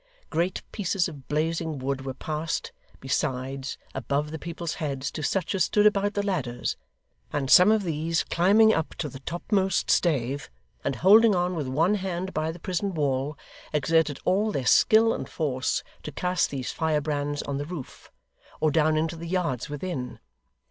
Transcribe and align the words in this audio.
Great 0.31 0.63
pieces 0.71 1.07
of 1.07 1.27
blazing 1.27 1.77
wood 1.77 2.03
were 2.03 2.15
passed, 2.15 2.71
besides, 2.99 3.77
above 3.93 4.31
the 4.31 4.39
people's 4.39 4.73
heads 4.81 5.11
to 5.11 5.21
such 5.21 5.53
as 5.53 5.65
stood 5.65 5.85
about 5.85 6.15
the 6.15 6.25
ladders, 6.25 6.75
and 7.31 7.51
some 7.51 7.71
of 7.71 7.83
these, 7.83 8.23
climbing 8.23 8.73
up 8.73 8.95
to 8.95 9.07
the 9.07 9.19
topmost 9.19 9.91
stave, 9.91 10.49
and 10.83 10.95
holding 10.95 11.35
on 11.35 11.53
with 11.53 11.67
one 11.67 11.93
hand 11.93 12.33
by 12.33 12.51
the 12.51 12.57
prison 12.57 12.95
wall, 12.95 13.37
exerted 13.73 14.17
all 14.25 14.51
their 14.51 14.65
skill 14.65 15.13
and 15.13 15.29
force 15.29 15.83
to 16.01 16.11
cast 16.11 16.49
these 16.49 16.71
fire 16.71 16.99
brands 16.99 17.43
on 17.43 17.59
the 17.59 17.65
roof, 17.67 18.09
or 18.59 18.71
down 18.71 18.97
into 18.97 19.15
the 19.15 19.27
yards 19.27 19.69
within. 19.69 20.17